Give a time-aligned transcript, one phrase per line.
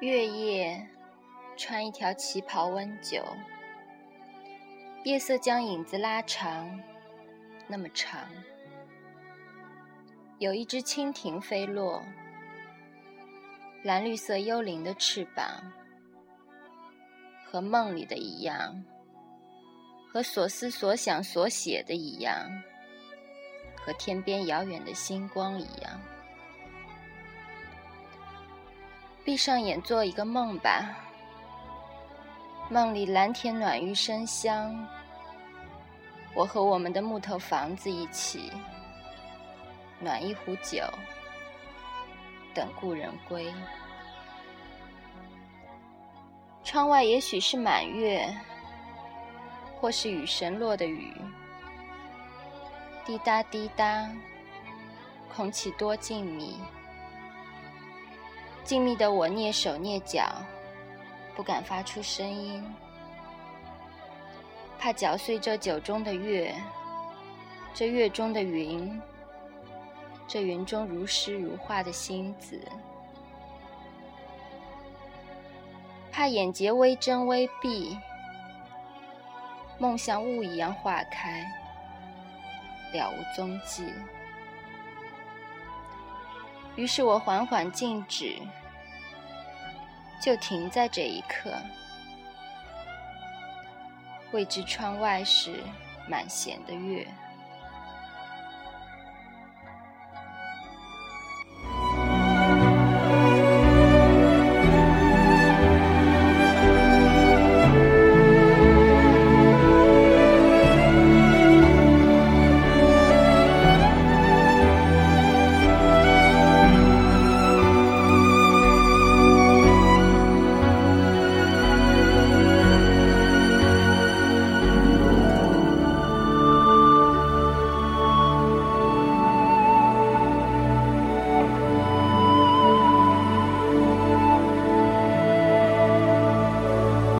[0.00, 0.86] 月夜，
[1.56, 3.24] 穿一条旗袍温酒，
[5.04, 6.78] 夜色将影子拉长，
[7.66, 8.20] 那么长。
[10.38, 12.04] 有一只蜻蜓飞落，
[13.82, 15.72] 蓝绿色幽灵的翅膀，
[17.46, 18.84] 和梦里的一样，
[20.12, 22.46] 和所思所想所写的一样，
[23.78, 25.98] 和天边遥远的星光一样。
[29.26, 30.96] 闭上眼，做一个梦吧。
[32.70, 34.86] 梦里蓝天暖玉生香，
[36.32, 38.52] 我和我们的木头房子一起
[39.98, 40.80] 暖一壶酒，
[42.54, 43.52] 等故人归。
[46.62, 48.32] 窗外也许是满月，
[49.80, 51.12] 或是雨神落的雨，
[53.04, 54.08] 滴答滴答，
[55.34, 56.54] 空气多静谧。
[58.66, 60.28] 静谧的我蹑手蹑脚，
[61.36, 62.60] 不敢发出声音，
[64.76, 66.52] 怕搅碎这酒中的月，
[67.72, 69.00] 这月中的云，
[70.26, 72.60] 这云中如诗如画的星子，
[76.10, 77.96] 怕眼睫微睁微闭，
[79.78, 81.46] 梦像雾一样化开，
[82.92, 83.84] 了无踪迹。
[86.76, 88.36] 于是我缓缓静止，
[90.22, 91.52] 就停在这一刻。
[94.32, 95.62] 未知窗外是
[96.08, 97.06] 满弦的月。